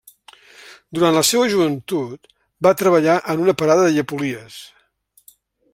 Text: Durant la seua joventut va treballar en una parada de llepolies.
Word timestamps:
Durant 0.99 1.17
la 1.17 1.21
seua 1.31 1.49
joventut 1.51 2.25
va 2.67 2.73
treballar 2.81 3.19
en 3.35 3.45
una 3.45 3.57
parada 3.61 3.87
de 3.89 3.95
llepolies. 3.99 4.57